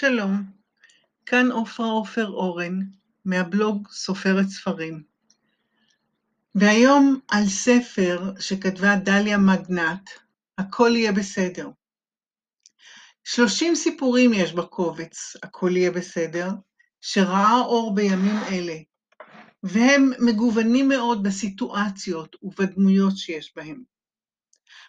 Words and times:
שלום, 0.00 0.42
כאן 1.26 1.50
עופרה 1.50 1.86
עופר 1.86 2.26
אורן, 2.26 2.80
מהבלוג 3.24 3.88
סופרת 3.90 4.46
ספרים. 4.46 5.02
והיום 6.54 7.20
על 7.28 7.46
ספר 7.46 8.32
שכתבה 8.40 8.96
דליה 8.96 9.38
מגנט, 9.38 10.10
הכל 10.58 10.90
יהיה 10.94 11.12
בסדר. 11.12 11.70
שלושים 13.24 13.74
סיפורים 13.74 14.32
יש 14.34 14.52
בקובץ, 14.52 15.36
הכל 15.42 15.76
יהיה 15.76 15.90
בסדר, 15.90 16.50
שראה 17.00 17.60
אור 17.60 17.94
בימים 17.94 18.36
אלה, 18.52 18.76
והם 19.62 20.10
מגוונים 20.18 20.88
מאוד 20.88 21.22
בסיטואציות 21.22 22.36
ובדמויות 22.42 23.16
שיש 23.16 23.52
בהם. 23.56 23.82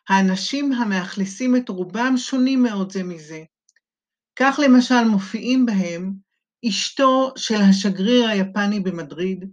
האנשים 0.10 0.72
המאכלסים 0.74 1.56
את 1.56 1.70
רובם 1.70 2.14
שונים 2.18 2.64
מאוד 2.64 2.92
זה 2.92 3.04
מזה, 3.04 3.44
כך 4.40 4.60
למשל 4.64 5.04
מופיעים 5.04 5.66
בהם 5.66 6.14
אשתו 6.70 7.32
של 7.36 7.62
השגריר 7.70 8.28
היפני 8.28 8.80
במדריד, 8.80 9.46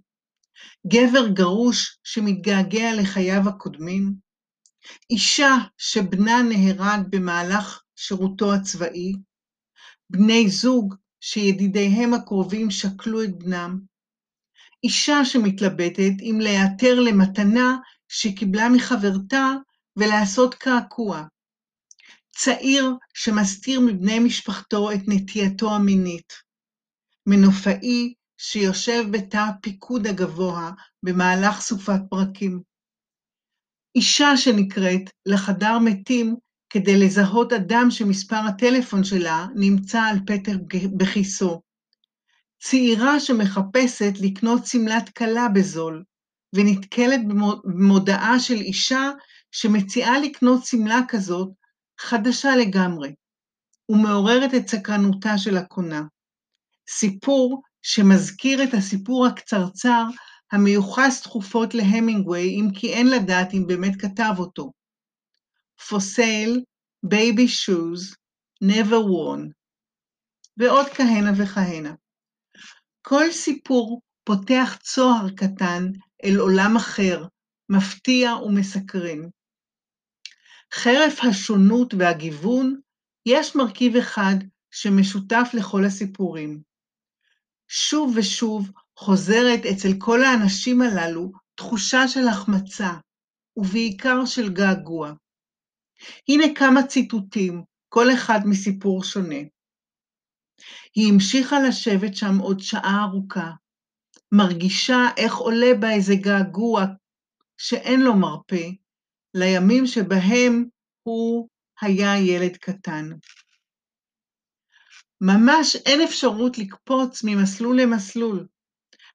גבר 0.87 1.29
גרוש 1.29 1.99
שמתגעגע 2.05 2.95
לחייו 2.97 3.49
הקודמים, 3.49 4.15
אישה 5.11 5.55
שבנה 5.79 6.43
נהרג 6.43 7.01
במהלך 7.11 7.83
שירותו 7.97 8.55
הצבאי, 8.55 9.13
בני 10.11 10.49
זוג 10.49 10.95
שידידיהם 11.21 12.15
הקרובים 12.15 12.71
שקלו 12.71 13.25
את 13.25 13.39
בנם, 13.39 13.81
אישה 14.85 15.25
שמתלבטת 15.25 16.15
אם 16.21 16.39
להיעתר 16.43 17.01
למתנה 17.01 17.77
שקיבלה 18.09 18.69
מחברתה 18.69 19.53
ולעשות 19.97 20.55
קעקוע, 20.55 21.23
צעיר 22.39 22.95
שמסתיר 23.15 23.81
מבני 23.81 24.19
משפחתו 24.19 24.93
את 24.93 25.01
נטייתו 25.07 25.75
המינית, 25.75 26.33
מנופאי 27.27 28.15
שיושב 28.39 29.05
בתא 29.11 29.37
הפיקוד 29.37 30.07
הגבוה 30.07 30.71
במהלך 31.03 31.61
סופת 31.61 32.01
פרקים, 32.11 32.61
אישה 33.95 34.37
שנקראת 34.37 35.11
לחדר 35.27 35.79
מתים 35.79 36.37
כדי 36.71 37.01
לזהות 37.05 37.53
אדם 37.53 37.87
שמספר 37.91 38.41
הטלפון 38.49 39.05
שלה 39.05 39.47
נמצא 39.55 40.01
על 40.01 40.19
פתק 40.27 40.57
בכיסו, 40.97 41.63
צעירה 42.63 43.21
שמחפשת 43.21 44.13
לקנות 44.23 44.67
שמלת 44.67 45.09
כלה 45.09 45.49
בזול, 45.55 46.05
ונתקלת 46.55 47.21
במודעה 47.65 48.41
של 48.41 48.55
אישה 48.55 49.11
שמציעה 49.51 50.21
לקנות 50.21 50.65
שמלה 50.65 51.01
כזאת 51.09 51.49
חדשה 52.01 52.57
לגמרי, 52.57 53.15
ומעוררת 53.89 54.55
את 54.55 54.69
סקרנותה 54.69 55.39
של 55.39 55.57
הקונה. 55.57 56.03
סיפור 56.89 57.63
שמזכיר 57.83 58.65
את 58.65 58.75
הסיפור 58.75 59.27
הקצרצר 59.27 60.05
המיוחס 60.53 61.23
תכופות 61.23 61.75
להמינגווי, 61.75 62.61
אם 62.61 62.69
כי 62.75 62.93
אין 62.93 63.07
לדעת 63.11 63.55
אם 63.55 63.67
באמת 63.67 64.01
כתב 64.01 64.35
אותו. 64.39 64.73
For 65.81 66.01
sale, 66.17 66.61
baby 67.07 67.49
shoes, 67.49 68.17
never 68.65 69.01
worn, 69.11 69.51
ועוד 70.57 70.87
כהנה 70.87 71.31
וכהנה. 71.37 71.95
כל 73.03 73.33
סיפור 73.33 74.01
פותח 74.25 74.79
צוהר 74.83 75.31
קטן 75.37 75.85
אל 76.25 76.37
עולם 76.39 76.77
אחר, 76.77 77.25
מפתיע 77.69 78.37
ומסקרן. 78.37 79.29
חרף 80.75 81.21
השונות 81.25 81.95
והגיוון, 81.95 82.81
יש 83.27 83.57
מרכיב 83.57 83.97
אחד 83.97 84.35
שמשותף 84.71 85.49
לכל 85.55 85.85
הסיפורים. 85.85 86.63
שוב 87.69 88.15
ושוב 88.17 88.71
חוזרת 88.97 89.61
אצל 89.73 89.89
כל 89.99 90.23
האנשים 90.23 90.83
הללו 90.83 91.33
תחושה 91.55 92.09
של 92.09 92.29
החמצה, 92.29 92.91
ובעיקר 93.57 94.27
של 94.27 94.53
געגוע. 94.53 95.13
הנה 96.29 96.45
כמה 96.55 96.87
ציטוטים, 96.87 97.63
כל 97.89 98.07
אחד 98.15 98.41
מסיפור 98.45 99.05
שונה. 99.05 99.43
היא 100.95 101.13
המשיכה 101.13 101.57
לשבת 101.69 102.17
שם 102.17 102.39
עוד 102.41 102.61
שעה 102.61 103.05
ארוכה, 103.05 103.51
מרגישה 104.33 104.99
איך 105.17 105.35
עולה 105.35 105.75
בה 105.81 105.91
איזה 105.91 106.15
געגוע 106.15 106.85
שאין 107.59 108.01
לו 108.01 108.17
מרפא, 108.17 108.71
לימים 109.37 109.87
שבהם 109.87 110.65
הוא 111.03 111.49
היה 111.81 112.19
ילד 112.19 112.57
קטן. 112.57 113.11
ממש 115.21 115.77
אין 115.77 116.01
אפשרות 116.01 116.59
לקפוץ 116.59 117.23
ממסלול 117.25 117.81
למסלול. 117.81 118.47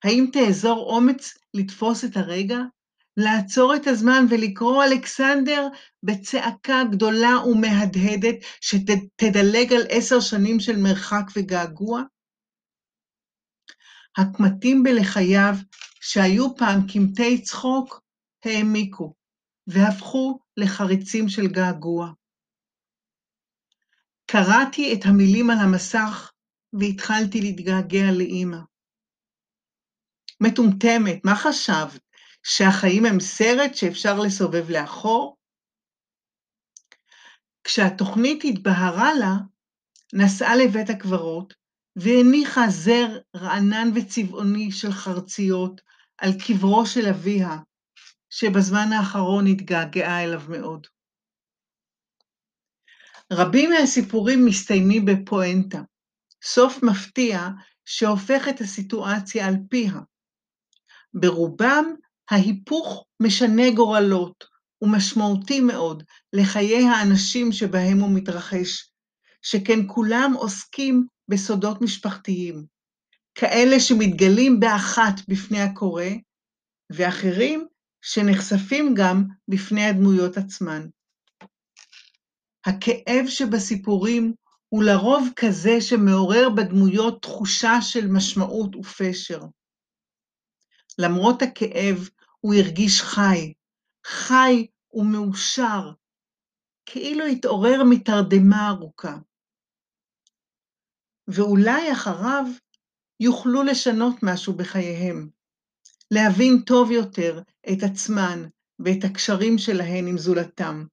האם 0.03 0.29
תאזור 0.33 0.95
אומץ 0.95 1.37
לתפוס 1.53 2.05
את 2.05 2.17
הרגע? 2.17 2.57
לעצור 3.17 3.75
את 3.75 3.87
הזמן 3.87 4.25
ולקרוא 4.29 4.83
אלכסנדר 4.83 5.67
בצעקה 6.03 6.83
גדולה 6.91 7.31
ומהדהדת 7.45 8.35
שתדלג 8.61 9.73
על 9.73 9.81
עשר 9.89 10.19
שנים 10.19 10.59
של 10.59 10.77
מרחק 10.77 11.25
וגעגוע? 11.35 12.01
הקמטים 14.17 14.83
בלחייו, 14.83 15.53
שהיו 16.01 16.55
פעם 16.55 16.79
קמטי 16.93 17.41
צחוק, 17.41 18.01
העמיקו. 18.45 19.20
והפכו 19.73 20.39
לחריצים 20.57 21.29
של 21.29 21.47
געגוע. 21.47 22.11
קראתי 24.25 24.93
את 24.93 25.05
המילים 25.05 25.49
על 25.49 25.57
המסך 25.57 26.31
והתחלתי 26.73 27.41
להתגעגע 27.41 28.11
לאימא. 28.17 28.57
מטומטמת, 30.39 31.25
מה 31.25 31.35
חשבת? 31.35 32.01
שהחיים 32.43 33.05
הם 33.05 33.19
סרט 33.19 33.75
שאפשר 33.75 34.19
לסובב 34.19 34.69
לאחור? 34.69 35.37
כשהתוכנית 37.63 38.43
התבהרה 38.43 39.13
לה, 39.13 39.33
נסעה 40.13 40.55
לבית 40.55 40.89
הקברות 40.89 41.53
והניחה 41.95 42.61
זר 42.69 43.19
רענן 43.35 43.87
וצבעוני 43.95 44.71
של 44.71 44.91
חרציות 44.91 45.81
על 46.17 46.31
קברו 46.47 46.85
של 46.85 47.07
אביה, 47.09 47.57
שבזמן 48.31 48.93
האחרון 48.93 49.47
התגעגעה 49.47 50.23
אליו 50.23 50.41
מאוד. 50.49 50.87
רבים 53.33 53.69
מהסיפורים 53.69 54.45
מסתיימים 54.45 55.05
בפואנטה, 55.05 55.81
סוף 56.43 56.83
מפתיע 56.83 57.47
שהופך 57.85 58.47
את 58.49 58.61
הסיטואציה 58.61 59.47
על 59.47 59.55
פיה. 59.69 59.93
ברובם 61.13 61.85
ההיפוך 62.31 63.05
משנה 63.19 63.63
גורלות 63.75 64.45
ומשמעותי 64.81 65.61
מאוד 65.61 66.03
לחיי 66.33 66.83
האנשים 66.87 67.51
שבהם 67.51 67.99
הוא 67.99 68.09
מתרחש, 68.13 68.91
שכן 69.41 69.79
כולם 69.87 70.33
עוסקים 70.35 71.05
בסודות 71.27 71.81
משפחתיים, 71.81 72.65
כאלה 73.35 73.79
שמתגלים 73.79 74.59
באחת 74.59 75.27
בפני 75.27 75.61
הקורא, 75.61 76.05
ואחרים 76.89 77.67
שנחשפים 78.01 78.93
גם 78.97 79.23
בפני 79.47 79.85
הדמויות 79.85 80.37
עצמן. 80.37 80.87
הכאב 82.65 83.25
שבסיפורים 83.27 84.33
הוא 84.69 84.83
לרוב 84.83 85.29
כזה 85.35 85.81
שמעורר 85.81 86.49
בדמויות 86.57 87.21
תחושה 87.21 87.81
של 87.81 88.07
משמעות 88.07 88.75
ופשר. 88.75 89.41
למרות 90.99 91.41
הכאב, 91.41 92.09
הוא 92.39 92.53
הרגיש 92.53 93.01
חי, 93.01 93.53
חי 94.05 94.67
ומאושר, 94.93 95.91
כאילו 96.85 97.25
התעורר 97.25 97.83
מתרדמה 97.89 98.69
ארוכה. 98.69 99.17
ואולי 101.27 101.91
אחריו 101.93 102.45
יוכלו 103.19 103.63
לשנות 103.63 104.15
משהו 104.23 104.53
בחייהם. 104.53 105.29
להבין 106.11 106.61
טוב 106.65 106.91
יותר 106.91 107.41
את 107.73 107.83
עצמן 107.83 108.45
ואת 108.79 109.03
הקשרים 109.03 109.57
שלהן 109.57 110.07
עם 110.07 110.17
זולתם. 110.17 110.85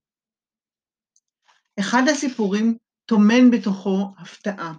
אחד 1.80 2.02
הסיפורים 2.10 2.76
טומן 3.06 3.50
בתוכו 3.50 4.14
הפתעה. 4.18 4.74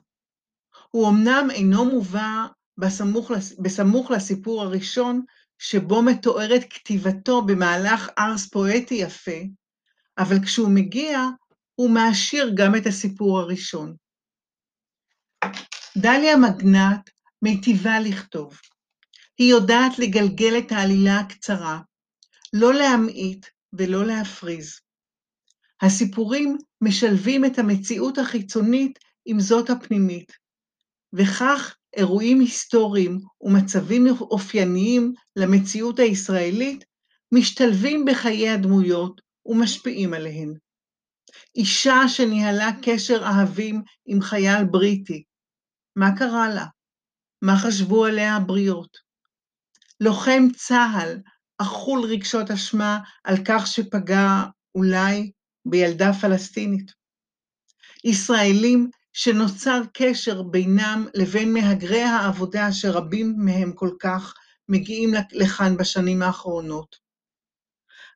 הוא 0.91 1.09
אמנם 1.09 1.47
אינו 1.51 1.85
מובא 1.85 2.45
בסמוך, 2.77 3.31
בסמוך 3.63 4.11
לסיפור 4.11 4.61
הראשון, 4.61 5.21
שבו 5.59 6.01
מתוארת 6.01 6.61
כתיבתו 6.69 7.41
במהלך 7.41 8.09
ארס 8.19 8.49
פואטי 8.49 8.95
יפה, 8.95 9.41
אבל 10.17 10.35
כשהוא 10.45 10.71
מגיע, 10.73 11.19
הוא 11.75 11.89
מעשיר 11.89 12.51
גם 12.57 12.75
את 12.75 12.85
הסיפור 12.85 13.39
הראשון. 13.39 13.95
דליה 15.97 16.37
מגנט 16.37 17.09
מיטיבה 17.41 17.99
לכתוב. 17.99 18.59
היא 19.39 19.51
יודעת 19.51 19.99
לגלגל 19.99 20.57
את 20.57 20.71
העלילה 20.71 21.19
הקצרה, 21.19 21.81
לא 22.53 22.73
להמעיט 22.73 23.45
ולא 23.73 24.05
להפריז. 24.05 24.79
הסיפורים 25.81 26.57
משלבים 26.81 27.45
את 27.45 27.59
המציאות 27.59 28.17
החיצונית 28.17 28.99
עם 29.25 29.39
זאת 29.39 29.69
הפנימית, 29.69 30.31
וכך 31.13 31.75
אירועים 31.93 32.39
היסטוריים 32.39 33.19
ומצבים 33.41 34.07
אופייניים 34.21 35.13
למציאות 35.35 35.99
הישראלית 35.99 36.85
משתלבים 37.31 38.05
בחיי 38.05 38.49
הדמויות 38.49 39.21
ומשפיעים 39.45 40.13
עליהן. 40.13 40.53
אישה 41.55 41.99
שניהלה 42.07 42.69
קשר 42.81 43.21
אהבים 43.23 43.81
עם 44.05 44.21
חייל 44.21 44.63
בריטי, 44.71 45.23
מה 45.95 46.17
קרה 46.17 46.49
לה? 46.49 46.65
מה 47.41 47.53
חשבו 47.57 48.05
עליה 48.05 48.35
הבריות? 48.35 49.08
לוחם 49.99 50.47
צה"ל 50.55 51.17
אכול 51.57 52.01
רגשות 52.03 52.51
אשמה 52.51 52.99
על 53.23 53.35
כך 53.45 53.67
שפגע 53.67 54.43
אולי 54.75 55.31
בילדה 55.65 56.13
פלסטינית. 56.13 56.91
ישראלים 58.03 58.89
שנוצר 59.13 59.81
קשר 59.93 60.41
בינם 60.41 61.07
לבין 61.13 61.53
מהגרי 61.53 62.01
העבודה 62.01 62.71
שרבים 62.71 63.35
מהם 63.37 63.73
כל 63.73 63.89
כך 63.99 64.33
מגיעים 64.69 65.13
לכאן 65.31 65.77
בשנים 65.77 66.21
האחרונות. 66.21 66.95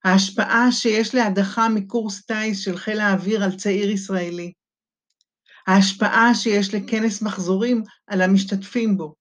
ההשפעה 0.04 0.72
שיש 0.72 1.16
להדחה 1.16 1.70
מקורס 1.70 2.26
טיס 2.26 2.60
של 2.60 2.78
חיל 2.78 3.00
האוויר 3.00 3.44
על 3.44 3.56
צעיר 3.56 3.90
ישראלי. 3.90 4.54
ההשפעה 5.68 6.36
שיש 6.36 6.74
לכנס 6.74 7.22
מחזורים 7.22 7.84
על 8.08 8.22
המשתתפים 8.22 8.98
בו. 8.98 9.16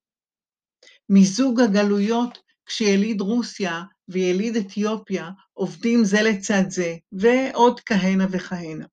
מיזוג 1.09 1.61
הגלויות 1.61 2.39
כשיליד 2.73 3.21
רוסיה 3.21 3.83
ויליד 4.09 4.57
אתיופיה 4.57 5.31
עובדים 5.53 6.05
זה 6.05 6.23
לצד 6.23 6.63
זה, 6.69 6.97
ועוד 7.13 7.81
כהנה 7.81 8.27
וכהנה. 8.33 8.87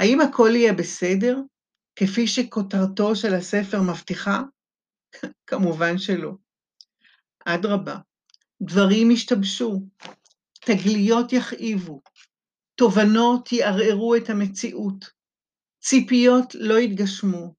האם 0.00 0.20
הכל 0.20 0.50
יהיה 0.54 0.72
בסדר, 0.72 1.36
כפי 1.96 2.26
שכותרתו 2.26 3.16
של 3.16 3.34
הספר 3.34 3.82
מבטיחה? 3.82 4.42
כמובן 5.50 5.98
שלא. 5.98 6.32
אדרבה, 7.44 7.96
דברים 8.62 9.10
ישתבשו, 9.10 9.80
תגליות 10.60 11.32
יכאיבו, 11.32 12.00
תובנות 12.74 13.52
יערערו 13.52 14.16
את 14.16 14.30
המציאות, 14.30 15.10
ציפיות 15.80 16.54
לא 16.54 16.78
יתגשמו, 16.78 17.54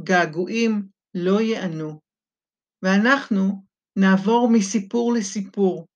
געגועים 0.00 0.88
לא 1.14 1.40
יענו, 1.40 2.00
ואנחנו 2.82 3.64
נעבור 3.96 4.50
מסיפור 4.52 5.12
לסיפור, 5.12 5.86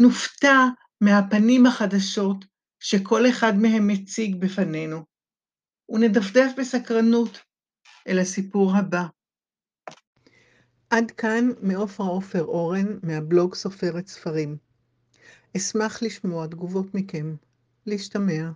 נופתע 0.00 0.58
מהפנים 1.00 1.66
החדשות 1.66 2.44
שכל 2.78 3.28
אחד 3.28 3.52
מהם 3.56 3.86
מציג 3.86 4.36
בפנינו, 4.40 5.04
ונדפדף 5.88 6.50
בסקרנות 6.58 7.38
אל 8.08 8.18
הסיפור 8.18 8.76
הבא. 8.76 9.06
עד 10.90 11.10
כאן 11.10 11.48
מעופרה 11.62 12.06
עופר 12.06 12.44
אורן, 12.44 12.86
מהבלוג 13.02 13.54
סופרת 13.54 14.06
ספרים. 14.06 14.56
אשמח 15.56 16.02
לשמוע 16.02 16.46
תגובות 16.46 16.94
מכם. 16.94 17.34
להשתמע. 17.86 18.50